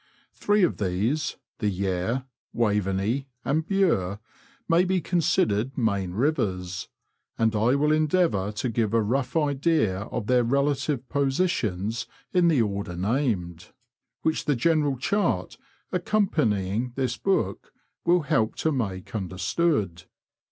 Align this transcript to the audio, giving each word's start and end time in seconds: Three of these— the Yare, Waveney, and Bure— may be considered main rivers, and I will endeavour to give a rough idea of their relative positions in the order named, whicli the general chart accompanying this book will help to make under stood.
Three 0.33 0.63
of 0.63 0.77
these— 0.77 1.37
the 1.59 1.69
Yare, 1.69 2.25
Waveney, 2.53 3.27
and 3.45 3.67
Bure— 3.67 4.19
may 4.67 4.83
be 4.83 4.99
considered 4.99 5.77
main 5.77 6.13
rivers, 6.15 6.89
and 7.37 7.55
I 7.55 7.75
will 7.75 7.91
endeavour 7.91 8.51
to 8.53 8.69
give 8.69 8.95
a 8.95 9.01
rough 9.03 9.37
idea 9.37 9.99
of 10.05 10.25
their 10.25 10.43
relative 10.43 11.07
positions 11.07 12.07
in 12.33 12.47
the 12.47 12.63
order 12.63 12.95
named, 12.95 13.67
whicli 14.25 14.45
the 14.45 14.55
general 14.55 14.97
chart 14.97 15.59
accompanying 15.91 16.93
this 16.95 17.15
book 17.17 17.71
will 18.03 18.21
help 18.21 18.55
to 18.55 18.71
make 18.71 19.13
under 19.13 19.37
stood. 19.37 20.05